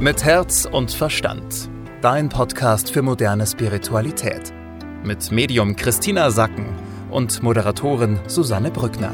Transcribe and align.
Mit 0.00 0.24
Herz 0.24 0.64
und 0.64 0.92
Verstand. 0.92 1.68
Dein 2.02 2.28
Podcast 2.28 2.92
für 2.92 3.02
moderne 3.02 3.44
Spiritualität. 3.44 4.52
Mit 5.02 5.32
Medium 5.32 5.74
Christina 5.74 6.30
Sacken 6.30 6.66
und 7.10 7.42
Moderatorin 7.42 8.20
Susanne 8.28 8.70
Brückner. 8.70 9.10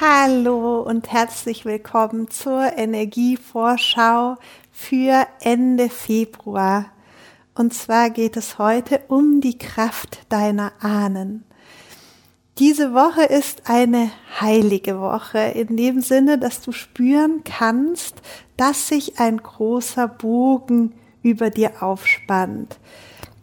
Hallo 0.00 0.82
und 0.82 1.10
herzlich 1.10 1.64
willkommen 1.64 2.30
zur 2.30 2.78
Energievorschau 2.78 4.36
für 4.70 5.26
Ende 5.40 5.88
Februar. 5.90 6.92
Und 7.56 7.74
zwar 7.74 8.10
geht 8.10 8.36
es 8.36 8.58
heute 8.58 9.00
um 9.08 9.40
die 9.40 9.58
Kraft 9.58 10.26
deiner 10.28 10.72
Ahnen. 10.78 11.42
Diese 12.58 12.94
Woche 12.94 13.24
ist 13.24 13.68
eine 13.68 14.10
heilige 14.40 14.98
Woche 14.98 15.38
in 15.38 15.76
dem 15.76 16.00
Sinne, 16.00 16.38
dass 16.38 16.62
du 16.62 16.72
spüren 16.72 17.42
kannst, 17.44 18.22
dass 18.56 18.88
sich 18.88 19.18
ein 19.20 19.36
großer 19.36 20.08
Bogen 20.08 20.94
über 21.22 21.50
dir 21.50 21.82
aufspannt. 21.82 22.78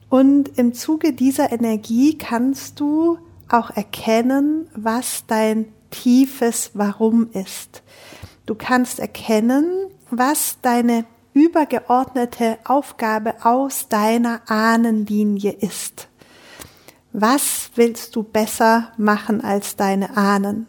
Und 0.09 0.57
im 0.57 0.73
Zuge 0.73 1.13
dieser 1.13 1.51
Energie 1.51 2.17
kannst 2.17 2.79
du 2.79 3.19
auch 3.49 3.69
erkennen, 3.69 4.67
was 4.73 5.25
dein 5.27 5.67
tiefes 5.91 6.71
Warum 6.73 7.29
ist. 7.33 7.83
Du 8.47 8.55
kannst 8.55 8.97
erkennen, 8.97 9.91
was 10.09 10.57
deine 10.63 11.05
übergeordnete 11.33 12.57
Aufgabe 12.63 13.35
aus 13.45 13.89
deiner 13.89 14.41
Ahnenlinie 14.49 15.51
ist. 15.51 16.07
Was 17.15 17.69
willst 17.75 18.15
du 18.15 18.23
besser 18.23 18.91
machen 18.97 19.41
als 19.41 19.75
deine 19.75 20.17
Ahnen? 20.17 20.65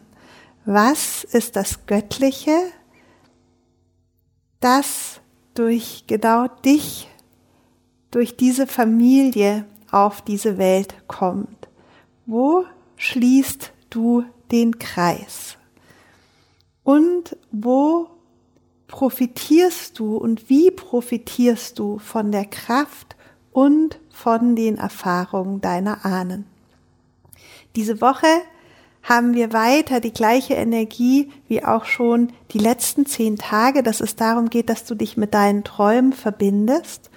Was 0.66 1.24
ist 1.24 1.56
das 1.56 1.86
Göttliche, 1.86 2.54
das 4.60 5.22
durch 5.54 6.04
genau 6.06 6.48
dich, 6.48 7.08
durch 8.10 8.36
diese 8.36 8.66
Familie 8.66 9.64
auf 9.90 10.20
diese 10.20 10.58
Welt 10.58 10.94
kommt? 11.08 11.68
Wo 12.26 12.66
schließt 12.96 13.72
du 13.88 14.24
den 14.52 14.78
Kreis? 14.78 15.56
Und 16.82 17.38
wo 17.52 18.10
profitierst 18.86 19.98
du 19.98 20.18
und 20.18 20.50
wie 20.50 20.70
profitierst 20.70 21.78
du 21.78 21.98
von 21.98 22.30
der 22.32 22.44
Kraft 22.44 23.13
und 23.54 23.98
von 24.10 24.54
den 24.54 24.76
Erfahrungen 24.76 25.62
deiner 25.62 26.04
Ahnen? 26.04 26.44
Diese 27.74 28.02
Woche 28.02 28.26
haben 29.02 29.34
wir 29.34 29.52
weiter 29.52 30.00
die 30.00 30.12
gleiche 30.12 30.54
Energie 30.54 31.30
wie 31.48 31.64
auch 31.64 31.84
schon 31.84 32.32
die 32.50 32.58
letzten 32.58 33.06
zehn 33.06 33.36
Tage, 33.36 33.82
dass 33.82 34.00
es 34.00 34.16
darum 34.16 34.50
geht, 34.50 34.68
dass 34.68 34.84
du 34.84 34.94
dich 34.94 35.16
mit 35.16 35.32
deinen 35.32 35.64
Träumen 35.64 36.12
verbindest 36.12 37.10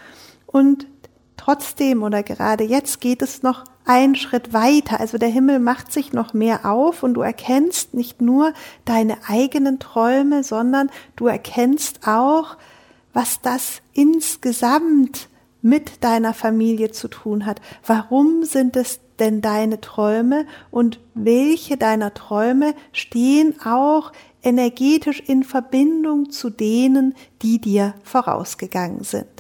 und 0.46 0.88
trotzdem 1.38 2.04
oder 2.04 2.24
gerade 2.24 2.64
jetzt 2.64 3.00
geht 3.00 3.22
es 3.22 3.42
noch 3.42 3.64
einen 3.86 4.16
Schritt 4.16 4.52
weiter. 4.52 5.00
Also 5.00 5.18
der 5.18 5.30
Himmel 5.30 5.60
macht 5.60 5.94
sich 5.94 6.12
noch 6.12 6.34
mehr 6.34 6.66
auf 6.66 7.04
und 7.04 7.14
du 7.14 7.22
erkennst 7.22 7.94
nicht 7.94 8.22
nur 8.22 8.54
deine 8.84 9.18
eigenen 9.28 9.80
Träume, 9.80 10.44
sondern 10.44 10.90
du 11.16 11.28
erkennst 11.28 12.06
auch, 12.06 12.58
was 13.14 13.42
das 13.42 13.82
insgesamt 13.94 15.30
mit 15.62 16.04
deiner 16.04 16.34
Familie 16.34 16.92
zu 16.92 17.08
tun 17.08 17.46
hat. 17.46 17.62
Warum 17.86 18.44
sind 18.44 18.76
es 18.76 19.00
denn 19.20 19.42
deine 19.42 19.82
Träume 19.82 20.46
und 20.72 21.00
welche 21.14 21.78
deiner 21.78 22.14
Träume 22.14 22.76
stehen 22.92 23.60
auch 23.66 24.12
energetisch 24.44 25.20
in 25.20 25.44
Verbindung 25.44 26.30
zu 26.30 26.50
denen, 26.50 27.16
die 27.42 27.60
dir 27.60 27.96
vorausgegangen 28.04 29.04
sind? 29.04 29.38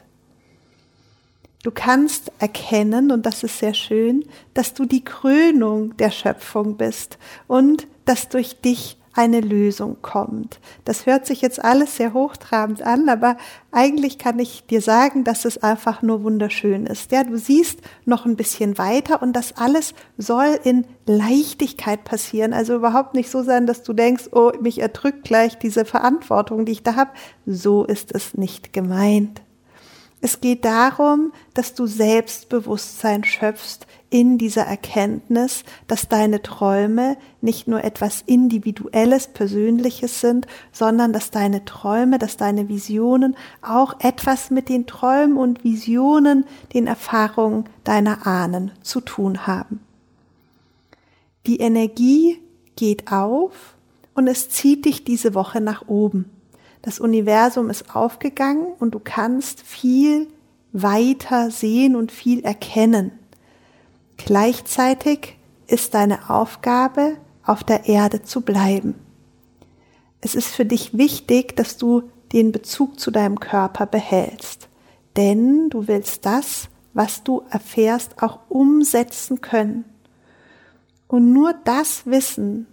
Du 1.63 1.71
kannst 1.71 2.31
erkennen, 2.39 3.11
und 3.11 3.25
das 3.25 3.43
ist 3.43 3.59
sehr 3.59 3.73
schön, 3.73 4.23
dass 4.53 4.73
du 4.73 4.85
die 4.85 5.03
Krönung 5.03 5.97
der 5.97 6.11
Schöpfung 6.11 6.77
bist 6.77 7.17
und 7.47 7.87
dass 8.05 8.29
durch 8.29 8.61
dich 8.61 8.97
eine 9.17 9.41
Lösung 9.41 9.97
kommt. 10.01 10.59
Das 10.85 11.05
hört 11.05 11.25
sich 11.25 11.41
jetzt 11.41 11.63
alles 11.63 11.97
sehr 11.97 12.13
hochtrabend 12.13 12.81
an, 12.83 13.09
aber 13.09 13.35
eigentlich 13.71 14.17
kann 14.17 14.37
ich 14.37 14.65
dir 14.67 14.81
sagen, 14.81 15.23
dass 15.23 15.43
es 15.45 15.57
einfach 15.57 16.01
nur 16.01 16.23
wunderschön 16.23 16.85
ist. 16.85 17.11
Ja, 17.11 17.23
du 17.23 17.37
siehst 17.37 17.79
noch 18.05 18.25
ein 18.25 18.35
bisschen 18.35 18.77
weiter 18.77 19.21
und 19.21 19.33
das 19.33 19.57
alles 19.57 19.95
soll 20.17 20.59
in 20.63 20.85
Leichtigkeit 21.07 22.03
passieren. 22.03 22.53
Also 22.53 22.75
überhaupt 22.75 23.15
nicht 23.15 23.31
so 23.31 23.41
sein, 23.41 23.65
dass 23.65 23.83
du 23.83 23.93
denkst, 23.93 24.25
oh, 24.31 24.51
mich 24.61 24.79
erdrückt 24.79 25.23
gleich 25.23 25.57
diese 25.57 25.83
Verantwortung, 25.83 26.65
die 26.65 26.73
ich 26.73 26.83
da 26.83 26.95
habe. 26.95 27.11
So 27.45 27.85
ist 27.85 28.13
es 28.13 28.35
nicht 28.35 28.71
gemeint. 28.71 29.41
Es 30.19 30.41
geht 30.41 30.65
darum, 30.65 31.31
dass 31.53 31.73
du 31.73 31.85
Selbstbewusstsein 31.85 33.23
schöpfst 33.23 33.85
in 34.09 34.37
dieser 34.37 34.63
Erkenntnis, 34.63 35.63
dass 35.87 36.07
deine 36.07 36.41
Träume 36.41 37.17
nicht 37.41 37.67
nur 37.67 37.83
etwas 37.83 38.23
Individuelles, 38.25 39.27
Persönliches 39.27 40.21
sind, 40.21 40.47
sondern 40.71 41.11
dass 41.11 41.29
deine 41.29 41.65
Träume, 41.65 42.17
dass 42.17 42.37
deine 42.37 42.69
Visionen 42.69 43.35
auch 43.61 43.99
etwas 43.99 44.49
mit 44.49 44.69
den 44.69 44.87
Träumen 44.87 45.37
und 45.37 45.63
Visionen, 45.63 46.45
den 46.73 46.87
Erfahrungen 46.87 47.65
deiner 47.83 48.25
Ahnen 48.25 48.71
zu 48.81 49.01
tun 49.01 49.45
haben. 49.45 49.81
Die 51.45 51.59
Energie 51.59 52.39
geht 52.75 53.11
auf 53.11 53.75
und 54.13 54.27
es 54.27 54.49
zieht 54.49 54.85
dich 54.85 55.03
diese 55.03 55.33
Woche 55.33 55.59
nach 55.59 55.87
oben. 55.87 56.29
Das 56.81 56.99
Universum 56.99 57.69
ist 57.69 57.95
aufgegangen 57.95 58.67
und 58.79 58.95
du 58.95 58.99
kannst 58.99 59.61
viel 59.61 60.27
weiter 60.71 61.51
sehen 61.51 61.95
und 61.95 62.11
viel 62.11 62.45
erkennen. 62.45 63.11
Gleichzeitig 64.17 65.37
ist 65.67 65.93
deine 65.93 66.29
Aufgabe, 66.29 67.17
auf 67.43 67.63
der 67.63 67.87
Erde 67.87 68.23
zu 68.23 68.41
bleiben. 68.41 68.95
Es 70.21 70.35
ist 70.35 70.47
für 70.47 70.65
dich 70.65 70.97
wichtig, 70.97 71.55
dass 71.55 71.77
du 71.77 72.03
den 72.33 72.51
Bezug 72.51 72.99
zu 72.99 73.11
deinem 73.11 73.39
Körper 73.39 73.85
behältst, 73.85 74.67
denn 75.15 75.69
du 75.69 75.87
willst 75.87 76.25
das, 76.25 76.69
was 76.93 77.23
du 77.23 77.43
erfährst, 77.49 78.21
auch 78.21 78.39
umsetzen 78.49 79.39
können. 79.39 79.85
Und 81.07 81.31
nur 81.31 81.53
das 81.63 82.05
Wissen, 82.05 82.67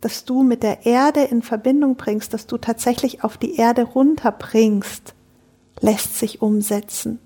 dass 0.00 0.24
du 0.24 0.42
mit 0.42 0.62
der 0.62 0.86
Erde 0.86 1.22
in 1.24 1.42
Verbindung 1.42 1.96
bringst, 1.96 2.32
dass 2.32 2.46
du 2.46 2.58
tatsächlich 2.58 3.24
auf 3.24 3.36
die 3.36 3.56
Erde 3.56 3.82
runterbringst, 3.82 5.14
lässt 5.80 6.16
sich 6.16 6.40
umsetzen. 6.40 7.18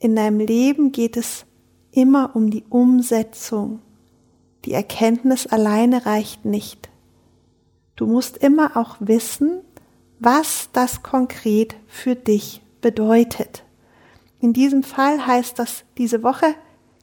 In 0.00 0.16
deinem 0.16 0.40
Leben 0.40 0.92
geht 0.92 1.16
es 1.16 1.46
immer 1.92 2.34
um 2.34 2.50
die 2.50 2.64
Umsetzung. 2.68 3.80
Die 4.64 4.72
Erkenntnis 4.72 5.46
alleine 5.46 6.06
reicht 6.06 6.44
nicht. 6.44 6.88
Du 7.96 8.06
musst 8.06 8.36
immer 8.36 8.76
auch 8.76 8.96
wissen, 9.00 9.60
was 10.18 10.70
das 10.72 11.02
konkret 11.02 11.76
für 11.86 12.14
dich 12.14 12.62
bedeutet. 12.80 13.64
In 14.40 14.52
diesem 14.52 14.82
Fall 14.82 15.26
heißt 15.26 15.58
das, 15.58 15.84
diese 15.96 16.22
Woche 16.22 16.54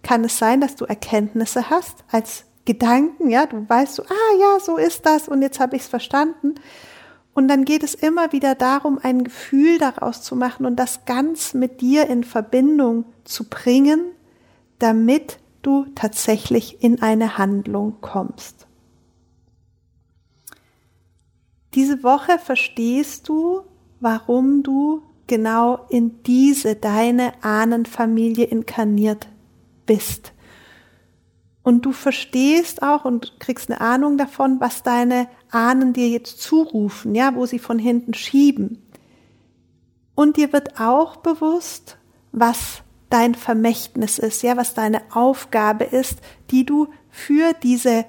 kann 0.04 0.24
es 0.24 0.38
sein, 0.38 0.62
dass 0.62 0.76
du 0.76 0.86
Erkenntnisse 0.86 1.70
hast 1.70 2.04
als 2.12 2.46
Gedanken, 2.66 3.30
ja, 3.30 3.46
du 3.46 3.68
weißt 3.68 3.96
so, 3.96 4.04
ah 4.04 4.40
ja, 4.40 4.60
so 4.60 4.78
ist 4.78 5.06
das 5.06 5.28
und 5.28 5.42
jetzt 5.42 5.60
habe 5.60 5.76
ich 5.76 5.84
es 5.84 5.88
verstanden. 5.88 6.56
Und 7.34 7.50
dann 7.50 7.66
geht 7.66 7.84
es 7.84 7.94
immer 7.94 8.32
wieder 8.32 8.56
darum, 8.56 8.98
ein 9.02 9.26
Gefühl 9.26 9.78
daraus 9.78 10.22
zu 10.22 10.36
machen 10.36 10.66
und 10.66 10.78
das 10.78 11.06
ganz 11.06 11.54
mit 11.54 11.82
dir 11.82 12.08
in 12.08 12.24
Verbindung 12.24 13.06
zu 13.26 13.50
bringen, 13.50 14.15
damit 14.86 15.40
du 15.64 15.88
tatsächlich 15.96 16.84
in 16.84 17.02
eine 17.02 17.40
Handlung 17.40 18.02
kommst. 18.02 18.68
Diese 21.74 22.04
Woche 22.04 22.38
verstehst 22.38 23.28
du, 23.28 23.62
warum 24.00 24.62
du 24.62 25.02
genau 25.26 25.88
in 25.90 26.22
diese 26.22 26.76
deine 26.76 27.34
Ahnenfamilie 27.44 28.46
inkarniert 28.46 29.28
bist. 29.88 30.34
Und 31.64 31.84
du 31.84 31.92
verstehst 31.92 32.84
auch 32.84 33.04
und 33.06 33.40
kriegst 33.40 33.72
eine 33.72 33.82
Ahnung 33.82 34.20
davon, 34.20 34.60
was 34.60 34.84
deine 34.84 35.28
Ahnen 35.50 35.94
dir 35.94 36.10
jetzt 36.10 36.44
zurufen, 36.44 37.16
ja, 37.16 37.34
wo 37.34 37.48
sie 37.48 37.58
von 37.58 37.80
hinten 37.80 38.14
schieben. 38.14 38.84
Und 40.14 40.38
dir 40.38 40.54
wird 40.54 40.80
auch 40.80 41.16
bewusst, 41.16 41.98
was 42.32 42.84
dein 43.10 43.36
Vermächtnis 43.36 44.20
ist, 44.20 44.42
ja, 44.42 44.58
was 44.58 44.74
deine 44.74 45.02
Aufgabe 45.14 45.86
ist, 45.86 46.20
die 46.52 46.66
du 46.66 46.88
für 47.10 47.54
diese 47.64 48.06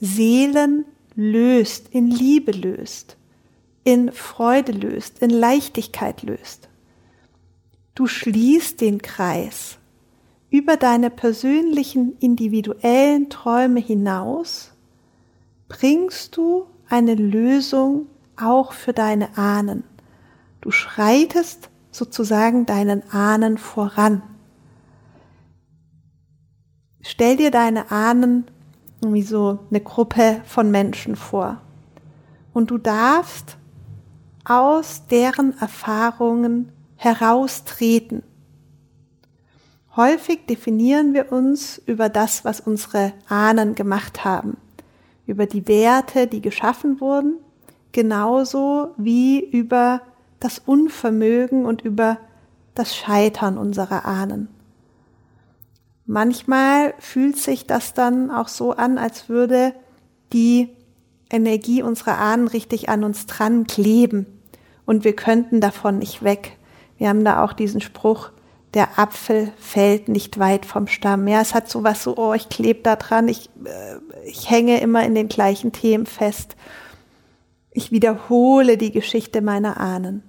Seelen 0.00 0.84
löst, 1.14 1.88
in 1.90 2.08
Liebe 2.10 2.52
löst, 2.52 3.16
in 3.84 4.12
Freude 4.12 4.72
löst, 4.72 5.20
in 5.20 5.30
Leichtigkeit 5.30 6.22
löst. 6.22 6.68
Du 7.94 8.06
schließt 8.06 8.80
den 8.80 9.00
Kreis 9.00 9.78
über 10.50 10.76
deine 10.76 11.10
persönlichen 11.10 12.16
individuellen 12.18 13.28
Träume 13.30 13.80
hinaus 13.80 14.72
bringst 15.68 16.36
du 16.36 16.66
eine 16.88 17.14
Lösung 17.14 18.06
auch 18.36 18.72
für 18.72 18.92
deine 18.92 19.36
Ahnen. 19.36 19.84
Du 20.60 20.70
schreitest 20.70 21.68
sozusagen 21.90 22.64
deinen 22.64 23.02
Ahnen 23.10 23.58
voran. 23.58 24.22
Stell 27.08 27.36
dir 27.36 27.52
deine 27.52 27.92
Ahnen 27.92 28.46
wie 29.00 29.22
so 29.22 29.60
eine 29.70 29.80
Gruppe 29.80 30.40
von 30.44 30.72
Menschen 30.72 31.14
vor. 31.14 31.60
Und 32.52 32.72
du 32.72 32.78
darfst 32.78 33.56
aus 34.44 35.06
deren 35.06 35.56
Erfahrungen 35.60 36.72
heraustreten. 36.96 38.24
Häufig 39.94 40.46
definieren 40.46 41.14
wir 41.14 41.30
uns 41.30 41.80
über 41.86 42.08
das, 42.08 42.44
was 42.44 42.58
unsere 42.58 43.12
Ahnen 43.28 43.76
gemacht 43.76 44.24
haben, 44.24 44.56
über 45.28 45.46
die 45.46 45.68
Werte, 45.68 46.26
die 46.26 46.42
geschaffen 46.42 47.00
wurden, 47.00 47.36
genauso 47.92 48.94
wie 48.96 49.38
über 49.38 50.00
das 50.40 50.58
Unvermögen 50.58 51.66
und 51.66 51.82
über 51.82 52.18
das 52.74 52.96
Scheitern 52.96 53.58
unserer 53.58 54.06
Ahnen. 54.06 54.48
Manchmal 56.06 56.94
fühlt 56.98 57.36
sich 57.36 57.66
das 57.66 57.92
dann 57.92 58.30
auch 58.30 58.48
so 58.48 58.72
an, 58.72 58.96
als 58.96 59.28
würde 59.28 59.74
die 60.32 60.68
Energie 61.30 61.82
unserer 61.82 62.18
Ahnen 62.18 62.46
richtig 62.46 62.88
an 62.88 63.02
uns 63.02 63.26
dran 63.26 63.66
kleben 63.66 64.26
und 64.84 65.04
wir 65.04 65.16
könnten 65.16 65.60
davon 65.60 65.98
nicht 65.98 66.22
weg. 66.22 66.56
Wir 66.96 67.08
haben 67.08 67.24
da 67.24 67.44
auch 67.44 67.52
diesen 67.52 67.80
Spruch, 67.80 68.30
der 68.74 68.98
Apfel 68.98 69.52
fällt 69.58 70.08
nicht 70.08 70.38
weit 70.38 70.64
vom 70.64 70.86
Stamm. 70.86 71.26
Ja, 71.26 71.40
es 71.40 71.54
hat 71.54 71.68
sowas 71.68 72.02
so, 72.02 72.16
oh, 72.16 72.34
ich 72.34 72.48
klebe 72.48 72.82
da 72.82 72.96
dran, 72.96 73.26
ich, 73.26 73.50
äh, 73.64 73.96
ich 74.26 74.48
hänge 74.48 74.80
immer 74.80 75.04
in 75.04 75.14
den 75.14 75.28
gleichen 75.28 75.72
Themen 75.72 76.06
fest. 76.06 76.56
Ich 77.72 77.90
wiederhole 77.90 78.76
die 78.76 78.92
Geschichte 78.92 79.42
meiner 79.42 79.80
Ahnen. 79.80 80.22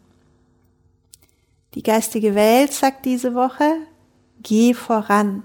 Die 1.76 1.84
geistige 1.84 2.36
Welt 2.36 2.74
sagt 2.74 3.06
diese 3.06 3.36
Woche, 3.36 3.72
geh 4.42 4.74
voran. 4.74 5.44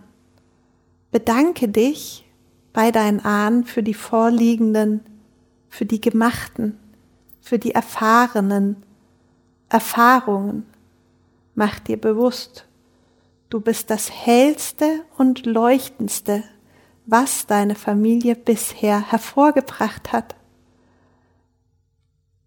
Bedanke 1.12 1.69
dich 1.69 2.26
bei 2.73 2.91
deinen 2.91 3.20
Ahnen 3.20 3.64
für 3.64 3.82
die 3.82 3.94
vorliegenden, 3.94 5.00
für 5.69 5.85
die 5.85 6.00
gemachten, 6.00 6.79
für 7.43 7.59
die 7.59 7.75
erfahrenen 7.75 8.82
Erfahrungen. 9.69 10.67
Mach 11.55 11.79
dir 11.81 12.00
bewusst, 12.00 12.67
du 13.50 13.61
bist 13.61 13.91
das 13.91 14.11
hellste 14.11 15.05
und 15.19 15.44
leuchtendste, 15.44 16.44
was 17.05 17.47
deine 17.47 17.75
Familie 17.75 18.35
bisher 18.35 19.11
hervorgebracht 19.11 20.12
hat. 20.12 20.35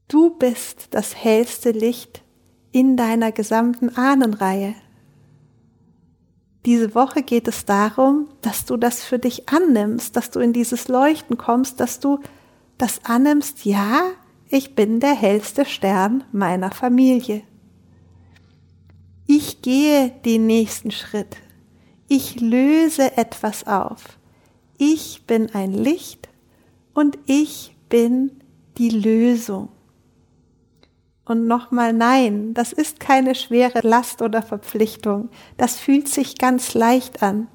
Du 0.07 0.31
bist 0.31 0.87
das 0.89 1.15
hellste 1.15 1.69
Licht 1.69 2.23
in 2.71 2.97
deiner 2.97 3.31
gesamten 3.31 3.95
Ahnenreihe. 3.95 4.73
Diese 6.65 6.95
Woche 6.95 7.21
geht 7.21 7.47
es 7.47 7.65
darum, 7.65 8.27
dass 8.41 8.65
du 8.65 8.75
das 8.75 9.03
für 9.03 9.19
dich 9.19 9.49
annimmst, 9.49 10.15
dass 10.15 10.31
du 10.31 10.39
in 10.39 10.51
dieses 10.51 10.87
Leuchten 10.87 11.37
kommst, 11.37 11.79
dass 11.79 11.99
du 11.99 12.19
das 12.77 13.05
annimmst, 13.05 13.65
ja, 13.65 14.01
ich 14.49 14.75
bin 14.75 14.99
der 14.99 15.13
hellste 15.13 15.65
Stern 15.65 16.23
meiner 16.31 16.71
Familie. 16.71 17.43
Ich 19.27 19.61
gehe 19.61 20.11
den 20.25 20.47
nächsten 20.47 20.91
Schritt. 20.91 21.37
Ich 22.07 22.39
löse 22.39 23.17
etwas 23.17 23.65
auf. 23.65 24.19
Ich 24.77 25.25
bin 25.25 25.53
ein 25.55 25.73
Licht 25.73 26.29
und 26.93 27.17
ich 27.25 27.75
bin 27.89 28.31
die 28.77 28.89
Lösung. 28.89 29.69
Und 31.25 31.47
nochmal 31.47 31.91
nein, 31.91 32.53
das 32.53 32.71
ist 32.71 32.99
keine 32.99 33.33
schwere 33.33 33.79
Last 33.81 34.21
oder 34.21 34.43
Verpflichtung. 34.43 35.29
Das 35.57 35.77
fühlt 35.79 36.07
sich 36.07 36.37
ganz 36.37 36.75
leicht 36.75 37.23
an. 37.23 37.47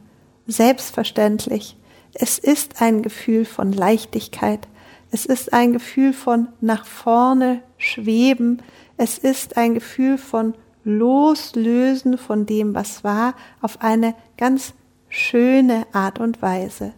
Selbstverständlich. 0.47 1.77
Es 2.13 2.39
ist 2.39 2.83
ein 2.83 3.03
Gefühl 3.03 3.45
von 3.45 3.73
Leichtigkeit. 3.73 4.67
Es 5.13 5.25
ist 5.25 5.53
ein 5.53 5.73
Gefühl 5.73 6.13
von 6.13 6.49
nach 6.61 6.85
vorne 6.85 7.63
schweben. 7.79 8.61
Es 8.97 9.19
ist 9.19 9.57
ein 9.57 9.75
Gefühl 9.75 10.19
von 10.19 10.55
Loslösen 10.83 12.19
von 12.19 12.47
dem, 12.47 12.75
was 12.75 13.05
war, 13.05 13.35
auf 13.61 13.83
eine 13.83 14.15
ganz 14.37 14.75
schöne 15.09 15.87
Art 15.93 16.19
und 16.19 16.43
Weise. 16.43 16.93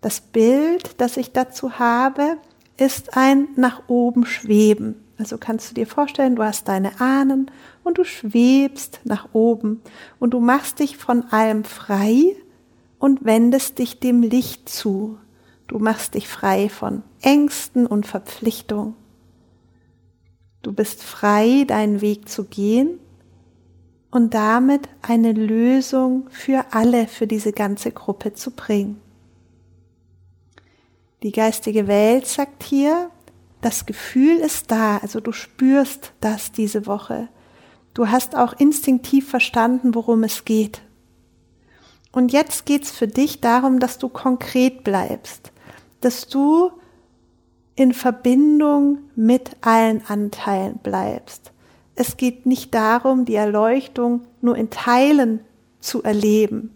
Das 0.00 0.20
Bild, 0.20 1.00
das 1.00 1.16
ich 1.16 1.32
dazu 1.32 1.78
habe, 1.78 2.38
ist 2.76 3.16
ein 3.16 3.48
nach 3.56 3.82
oben 3.88 4.26
schweben. 4.26 5.01
Also 5.22 5.38
kannst 5.38 5.70
du 5.70 5.74
dir 5.76 5.86
vorstellen, 5.86 6.34
du 6.34 6.42
hast 6.42 6.66
deine 6.66 7.00
Ahnen 7.00 7.48
und 7.84 7.98
du 7.98 8.02
schwebst 8.02 8.98
nach 9.04 9.28
oben 9.32 9.80
und 10.18 10.34
du 10.34 10.40
machst 10.40 10.80
dich 10.80 10.96
von 10.96 11.22
allem 11.30 11.62
frei 11.62 12.34
und 12.98 13.24
wendest 13.24 13.78
dich 13.78 14.00
dem 14.00 14.22
Licht 14.22 14.68
zu. 14.68 15.18
Du 15.68 15.78
machst 15.78 16.14
dich 16.14 16.26
frei 16.26 16.68
von 16.68 17.04
Ängsten 17.20 17.86
und 17.86 18.04
Verpflichtungen. 18.04 18.96
Du 20.60 20.72
bist 20.72 21.04
frei, 21.04 21.66
deinen 21.68 22.00
Weg 22.00 22.28
zu 22.28 22.42
gehen 22.42 22.98
und 24.10 24.34
damit 24.34 24.88
eine 25.02 25.30
Lösung 25.30 26.26
für 26.30 26.64
alle, 26.72 27.06
für 27.06 27.28
diese 27.28 27.52
ganze 27.52 27.92
Gruppe 27.92 28.32
zu 28.32 28.50
bringen. 28.50 29.00
Die 31.22 31.30
geistige 31.30 31.86
Welt 31.86 32.26
sagt 32.26 32.64
hier, 32.64 33.08
das 33.62 33.86
Gefühl 33.86 34.36
ist 34.36 34.70
da, 34.70 34.98
also 34.98 35.20
du 35.20 35.32
spürst 35.32 36.12
das 36.20 36.52
diese 36.52 36.86
Woche. 36.86 37.28
Du 37.94 38.08
hast 38.08 38.36
auch 38.36 38.52
instinktiv 38.54 39.28
verstanden, 39.30 39.94
worum 39.94 40.24
es 40.24 40.44
geht. 40.44 40.82
Und 42.10 42.32
jetzt 42.32 42.66
geht's 42.66 42.90
für 42.90 43.08
dich 43.08 43.40
darum, 43.40 43.78
dass 43.78 43.98
du 43.98 44.08
konkret 44.08 44.84
bleibst, 44.84 45.52
dass 46.00 46.26
du 46.26 46.72
in 47.76 47.94
Verbindung 47.94 48.98
mit 49.14 49.56
allen 49.60 50.04
Anteilen 50.06 50.78
bleibst. 50.82 51.52
Es 51.94 52.16
geht 52.16 52.46
nicht 52.46 52.74
darum, 52.74 53.24
die 53.24 53.36
Erleuchtung 53.36 54.22
nur 54.40 54.56
in 54.56 54.70
Teilen 54.70 55.40
zu 55.78 56.02
erleben. 56.02 56.74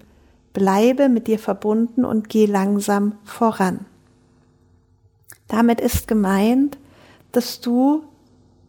Bleibe 0.52 1.08
mit 1.08 1.26
dir 1.26 1.38
verbunden 1.38 2.04
und 2.04 2.28
geh 2.28 2.46
langsam 2.46 3.16
voran. 3.24 3.86
Damit 5.48 5.80
ist 5.80 6.08
gemeint, 6.08 6.78
dass 7.32 7.60
du 7.60 8.04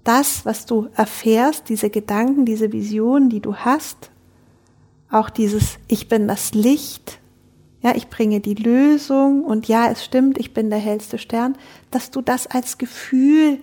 das, 0.03 0.45
was 0.45 0.65
du 0.65 0.87
erfährst, 0.95 1.69
diese 1.69 1.89
Gedanken, 1.89 2.45
diese 2.45 2.71
Visionen, 2.71 3.29
die 3.29 3.41
du 3.41 3.55
hast, 3.55 4.11
auch 5.09 5.29
dieses 5.29 5.79
Ich 5.87 6.07
bin 6.07 6.27
das 6.27 6.53
Licht, 6.53 7.19
ja, 7.81 7.95
ich 7.95 8.09
bringe 8.09 8.39
die 8.39 8.55
Lösung 8.55 9.43
und 9.43 9.67
ja, 9.67 9.89
es 9.89 10.03
stimmt, 10.03 10.37
ich 10.37 10.53
bin 10.53 10.69
der 10.69 10.79
hellste 10.79 11.17
Stern, 11.17 11.57
dass 11.91 12.11
du 12.11 12.21
das 12.21 12.47
als 12.47 12.77
Gefühl 12.77 13.59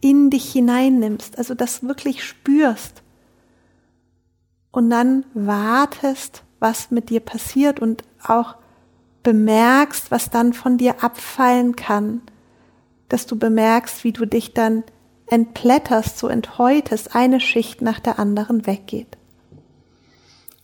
in 0.00 0.30
dich 0.30 0.52
hineinnimmst, 0.52 1.38
also 1.38 1.54
das 1.54 1.82
wirklich 1.82 2.22
spürst 2.22 3.02
und 4.70 4.90
dann 4.90 5.24
wartest, 5.32 6.44
was 6.60 6.90
mit 6.90 7.10
dir 7.10 7.20
passiert 7.20 7.80
und 7.80 8.02
auch 8.22 8.56
bemerkst, 9.22 10.10
was 10.10 10.30
dann 10.30 10.52
von 10.52 10.78
dir 10.78 11.02
abfallen 11.02 11.74
kann, 11.76 12.20
dass 13.08 13.26
du 13.26 13.36
bemerkst, 13.36 14.04
wie 14.04 14.12
du 14.12 14.26
dich 14.26 14.54
dann 14.54 14.84
entblätterst, 15.28 16.18
so 16.18 16.28
enthäutest, 16.28 17.14
eine 17.14 17.40
Schicht 17.40 17.82
nach 17.82 18.00
der 18.00 18.18
anderen 18.18 18.66
weggeht. 18.66 19.16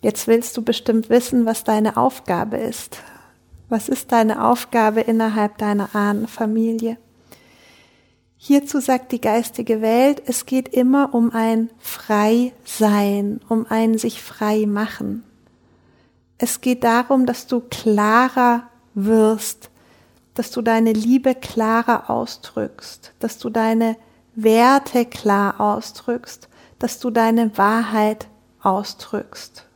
Jetzt 0.01 0.27
willst 0.27 0.57
du 0.57 0.63
bestimmt 0.63 1.11
wissen, 1.11 1.47
was 1.47 1.65
deine 1.65 1.97
Aufgabe 1.97 2.57
ist. 2.57 2.99
Was 3.69 3.89
ist 3.89 4.13
deine 4.13 4.45
Aufgabe 4.45 5.01
innerhalb 5.01 5.59
deiner 5.59 5.95
Ahnenfamilie? 5.95 6.99
Hierzu 8.37 8.81
sagt 8.81 9.13
die 9.13 9.21
geistige 9.21 9.81
Welt, 9.81 10.21
es 10.27 10.47
geht 10.47 10.69
immer 10.69 11.15
um 11.15 11.31
ein 11.33 11.71
Frei-Sein, 11.79 13.41
um 13.49 13.67
ein 13.69 13.99
sich 13.99 14.21
frei 14.21 14.67
machen. 14.67 15.23
Es 16.39 16.61
geht 16.61 16.83
darum, 16.83 17.25
dass 17.25 17.47
du 17.47 17.61
klarer 17.61 18.65
wirst, 18.95 19.71
dass 20.35 20.51
du 20.51 20.63
deine 20.63 20.93
Liebe 20.93 21.35
klarer 21.35 22.09
ausdrückst, 22.09 23.13
dass 23.19 23.39
du 23.39 23.51
deine 23.51 23.97
Werte 24.35 25.05
klar 25.05 25.61
ausdrückst, 25.61 26.49
dass 26.79 26.99
du 26.99 27.11
deine 27.11 27.57
Wahrheit 27.59 28.29
ausdrückst. 28.63 29.67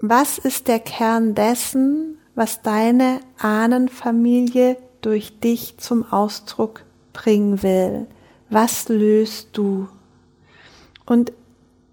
Was 0.00 0.38
ist 0.38 0.68
der 0.68 0.80
Kern 0.80 1.34
dessen, 1.34 2.18
was 2.34 2.60
deine 2.62 3.20
Ahnenfamilie 3.38 4.76
durch 5.00 5.40
dich 5.40 5.78
zum 5.78 6.10
Ausdruck 6.12 6.84
bringen 7.12 7.62
will? 7.62 8.06
Was 8.50 8.88
löst 8.88 9.56
du? 9.56 9.88
Und 11.06 11.32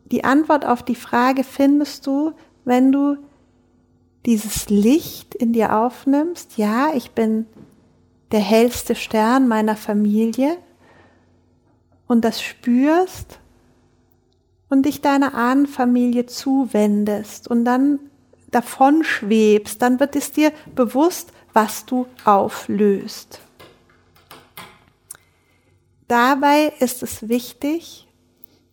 die 0.05 0.25
Antwort 0.25 0.65
auf 0.65 0.83
die 0.83 0.95
Frage 0.95 1.43
findest 1.43 2.05
du, 2.05 2.33
wenn 2.65 2.91
du 2.91 3.17
dieses 4.25 4.69
Licht 4.69 5.33
in 5.35 5.53
dir 5.53 5.75
aufnimmst, 5.75 6.57
ja, 6.57 6.93
ich 6.93 7.11
bin 7.11 7.45
der 8.33 8.41
hellste 8.41 8.95
Stern 8.95 9.47
meiner 9.47 9.77
Familie 9.77 10.57
und 12.07 12.25
das 12.25 12.41
spürst 12.41 13.39
und 14.69 14.87
dich 14.87 15.01
deiner 15.01 15.35
Ahnenfamilie 15.35 16.25
zuwendest 16.25 17.47
und 17.47 17.63
dann 17.63 17.99
davon 18.49 19.03
schwebst, 19.03 19.83
dann 19.83 19.99
wird 19.99 20.15
es 20.15 20.31
dir 20.31 20.51
bewusst, 20.73 21.31
was 21.53 21.85
du 21.85 22.07
auflöst. 22.25 23.39
Dabei 26.07 26.73
ist 26.79 27.03
es 27.03 27.29
wichtig, 27.29 28.07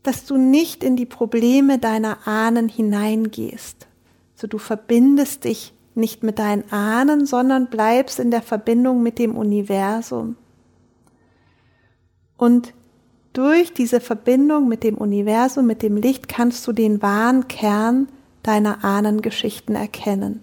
dass 0.02 0.24
du 0.24 0.38
nicht 0.38 0.82
in 0.82 0.96
die 0.96 1.06
Probleme 1.06 1.78
deiner 1.78 2.26
Ahnen 2.26 2.70
hineingehst. 2.70 3.88
So 4.34 4.46
du 4.46 4.56
verbindest 4.56 5.44
dich 5.44 5.74
nicht 5.94 6.22
mit 6.22 6.38
deinen 6.38 6.70
Ahnen, 6.72 7.26
sondern 7.26 7.68
bleibst 7.68 8.18
in 8.18 8.30
der 8.30 8.42
Verbindung 8.42 9.02
mit 9.02 9.18
dem 9.18 9.36
Universum. 9.36 10.36
Und 12.36 12.72
durch 13.32 13.72
diese 13.72 14.00
Verbindung 14.00 14.66
mit 14.66 14.82
dem 14.82 14.96
Universum, 14.96 15.66
mit 15.66 15.82
dem 15.82 15.96
Licht, 15.96 16.28
kannst 16.28 16.66
du 16.66 16.72
den 16.72 17.02
wahren 17.02 17.48
Kern 17.48 18.08
deiner 18.42 18.84
Ahnengeschichten 18.84 19.76
erkennen. 19.76 20.42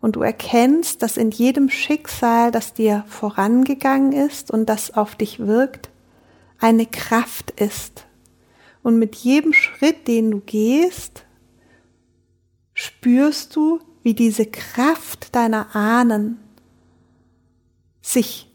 Und 0.00 0.16
du 0.16 0.22
erkennst, 0.22 1.02
dass 1.02 1.16
in 1.16 1.30
jedem 1.30 1.68
Schicksal, 1.68 2.52
das 2.52 2.74
dir 2.74 3.04
vorangegangen 3.08 4.12
ist 4.12 4.50
und 4.50 4.68
das 4.68 4.94
auf 4.94 5.16
dich 5.16 5.40
wirkt, 5.40 5.90
eine 6.58 6.86
Kraft 6.86 7.50
ist. 7.50 8.06
Und 8.82 8.98
mit 8.98 9.16
jedem 9.16 9.52
Schritt, 9.52 10.06
den 10.06 10.30
du 10.30 10.40
gehst, 10.40 11.25
spürst 12.76 13.56
du, 13.56 13.80
wie 14.02 14.14
diese 14.14 14.46
Kraft 14.46 15.34
deiner 15.34 15.74
Ahnen 15.74 16.38
sich 18.00 18.48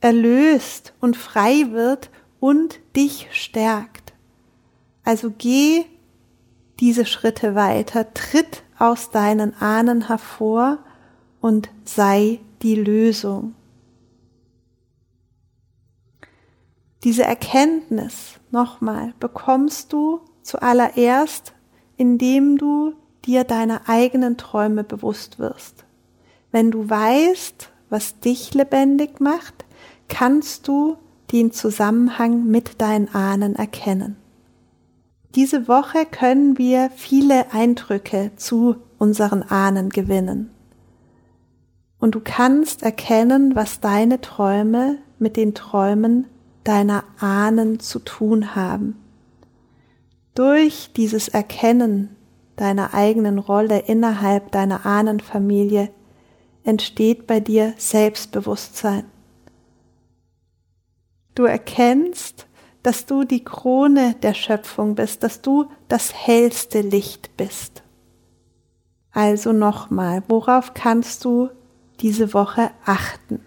erlöst 0.00 0.92
und 1.00 1.16
frei 1.16 1.70
wird 1.70 2.10
und 2.40 2.80
dich 2.94 3.28
stärkt. 3.30 4.12
Also 5.04 5.32
geh 5.38 5.86
diese 6.80 7.06
Schritte 7.06 7.54
weiter, 7.54 8.12
tritt 8.12 8.64
aus 8.78 9.10
deinen 9.10 9.54
Ahnen 9.54 10.08
hervor 10.08 10.80
und 11.40 11.70
sei 11.84 12.40
die 12.60 12.74
Lösung. 12.74 13.54
Diese 17.04 17.22
Erkenntnis, 17.22 18.40
nochmal, 18.50 19.14
bekommst 19.20 19.92
du 19.92 20.20
zuallererst, 20.42 21.54
indem 21.96 22.58
du 22.58 22.94
dir 23.26 23.44
deiner 23.44 23.88
eigenen 23.88 24.36
Träume 24.36 24.84
bewusst 24.84 25.38
wirst. 25.38 25.84
Wenn 26.50 26.70
du 26.70 26.88
weißt, 26.88 27.70
was 27.90 28.20
dich 28.20 28.54
lebendig 28.54 29.20
macht, 29.20 29.64
kannst 30.08 30.68
du 30.68 30.96
den 31.32 31.52
Zusammenhang 31.52 32.46
mit 32.46 32.80
deinen 32.80 33.12
Ahnen 33.14 33.56
erkennen. 33.56 34.16
Diese 35.34 35.66
Woche 35.66 36.06
können 36.06 36.58
wir 36.58 36.90
viele 36.94 37.52
Eindrücke 37.52 38.32
zu 38.36 38.76
unseren 38.98 39.42
Ahnen 39.42 39.90
gewinnen. 39.90 40.50
Und 41.98 42.14
du 42.14 42.20
kannst 42.22 42.82
erkennen, 42.82 43.56
was 43.56 43.80
deine 43.80 44.20
Träume 44.20 44.98
mit 45.18 45.36
den 45.36 45.54
Träumen 45.54 46.26
deiner 46.62 47.04
Ahnen 47.18 47.80
zu 47.80 47.98
tun 47.98 48.54
haben. 48.54 48.96
Durch 50.34 50.90
dieses 50.94 51.28
Erkennen 51.28 52.14
deiner 52.56 52.94
eigenen 52.94 53.38
Rolle 53.38 53.80
innerhalb 53.80 54.52
deiner 54.52 54.86
Ahnenfamilie 54.86 55.90
entsteht 56.64 57.26
bei 57.26 57.40
dir 57.40 57.74
Selbstbewusstsein. 57.76 59.04
Du 61.34 61.44
erkennst, 61.44 62.46
dass 62.82 63.06
du 63.06 63.24
die 63.24 63.42
Krone 63.42 64.14
der 64.22 64.34
Schöpfung 64.34 64.94
bist, 64.94 65.22
dass 65.22 65.40
du 65.40 65.70
das 65.88 66.14
hellste 66.14 66.80
Licht 66.80 67.36
bist. 67.36 67.82
Also 69.10 69.52
nochmal, 69.52 70.22
worauf 70.28 70.74
kannst 70.74 71.24
du 71.24 71.50
diese 72.00 72.34
Woche 72.34 72.70
achten? 72.84 73.40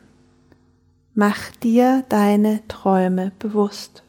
Mach 1.14 1.52
dir 1.64 2.04
deine 2.10 2.66
Träume 2.68 3.32
bewusst. 3.40 4.04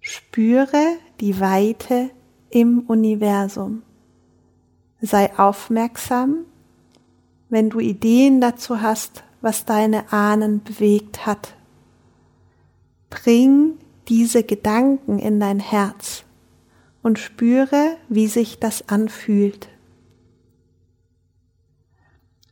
Spüre 0.00 0.98
die 1.20 1.40
Weite 1.40 2.10
im 2.50 2.80
Universum. 2.80 3.82
Sei 5.00 5.36
aufmerksam, 5.38 6.44
wenn 7.48 7.70
du 7.70 7.80
Ideen 7.80 8.40
dazu 8.40 8.80
hast, 8.80 9.24
was 9.40 9.64
deine 9.64 10.12
Ahnen 10.12 10.62
bewegt 10.62 11.26
hat. 11.26 11.54
Bring 13.10 13.78
diese 14.08 14.42
Gedanken 14.42 15.18
in 15.18 15.38
dein 15.40 15.60
Herz 15.60 16.24
und 17.02 17.18
spüre, 17.18 17.96
wie 18.08 18.26
sich 18.26 18.58
das 18.58 18.88
anfühlt. 18.88 19.68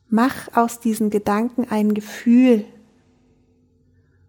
Mach 0.09 0.55
aus 0.55 0.79
diesen 0.79 1.11
Gedanken 1.11 1.67
ein 1.71 1.95
Gefühl 1.95 2.65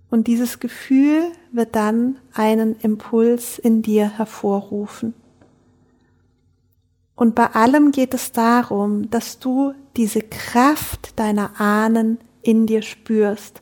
und 0.10 0.28
dieses 0.28 0.60
Gefühl 0.60 1.32
wird 1.52 1.76
dann 1.76 2.18
einen 2.34 2.76
Impuls 2.80 3.60
in 3.60 3.82
dir 3.82 4.18
hervorrufen. 4.18 5.14
Und 7.16 7.34
bei 7.36 7.48
allem 7.48 7.92
geht 7.92 8.14
es 8.14 8.32
darum, 8.32 9.10
dass 9.10 9.40
du 9.40 9.74
diese 9.96 10.22
Kraft 10.22 11.18
deiner 11.18 11.60
Ahnen 11.60 12.20
in 12.42 12.68
dir 12.68 12.82
spürst 12.82 13.62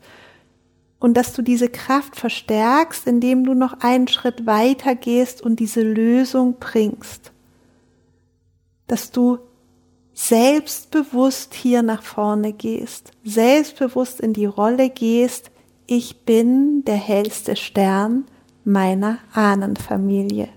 und 1.00 1.16
dass 1.16 1.34
du 1.34 1.42
diese 1.42 1.70
Kraft 1.70 2.16
verstärkst, 2.16 3.08
indem 3.08 3.44
du 3.44 3.54
noch 3.54 3.82
einen 3.82 4.08
Schritt 4.08 4.46
weiter 4.46 4.96
gehst 4.96 5.42
und 5.42 5.60
diese 5.60 5.82
Lösung 5.82 6.56
bringst. 6.60 7.32
Dass 8.88 9.12
du 9.12 9.38
selbstbewusst 10.14 11.54
hier 11.54 11.84
nach 11.84 12.04
vorne 12.04 12.54
gehst, 12.54 13.12
selbstbewusst 13.24 14.20
in 14.22 14.34
die 14.34 14.46
Rolle 14.46 14.90
gehst, 14.90 15.52
ich 15.86 16.24
bin 16.26 16.86
der 16.86 16.96
hellste 16.96 17.56
Stern 17.56 18.26
meiner 18.64 19.20
Ahnenfamilie. 19.34 20.50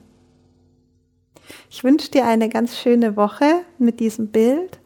Ich 1.70 1.84
wünsche 1.84 2.10
dir 2.10 2.26
eine 2.26 2.48
ganz 2.48 2.78
schöne 2.78 3.16
Woche 3.16 3.62
mit 3.78 4.00
diesem 4.00 4.28
Bild 4.28 4.78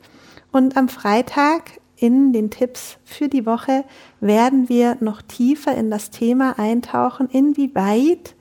und 0.52 0.76
am 0.76 0.88
Freitag 0.88 1.80
in 1.96 2.32
den 2.32 2.50
Tipps 2.50 2.96
für 3.04 3.28
die 3.28 3.44
Woche 3.46 3.84
werden 4.20 4.68
wir 4.68 4.96
noch 5.00 5.20
tiefer 5.22 5.74
in 5.74 5.90
das 5.90 6.10
Thema 6.10 6.58
eintauchen, 6.58 7.28
inwieweit 7.28 8.34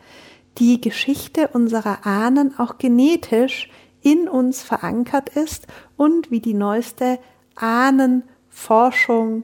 die 0.58 0.82
Geschichte 0.82 1.50
unserer 1.50 2.06
Ahnen 2.06 2.58
auch 2.58 2.78
genetisch 2.78 3.70
in 4.02 4.28
uns 4.28 4.64
verankert 4.64 5.30
ist 5.30 5.68
und 5.98 6.32
wie 6.32 6.40
die 6.40 6.54
neueste 6.54 7.20
Ahnenforschung 7.56 9.44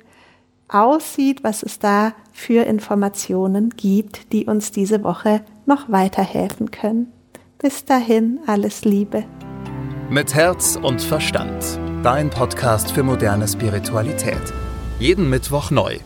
aussieht, 0.68 1.44
was 1.44 1.62
es 1.62 1.80
da 1.80 2.14
für 2.32 2.64
Informationen 2.64 3.70
gibt, 3.70 4.32
die 4.32 4.46
uns 4.46 4.72
diese 4.72 5.04
Woche 5.04 5.44
noch 5.66 5.90
weiterhelfen 5.90 6.72
können. 6.72 7.12
Bis 7.58 7.86
dahin 7.86 8.40
alles 8.48 8.86
Liebe. 8.86 9.24
Mit 10.10 10.36
Herz 10.36 10.78
und 10.82 11.02
Verstand 11.02 11.80
dein 12.06 12.30
Podcast 12.30 12.92
für 12.92 13.02
moderne 13.02 13.48
Spiritualität. 13.48 14.54
Jeden 15.00 15.28
Mittwoch 15.28 15.72
neu 15.72 15.98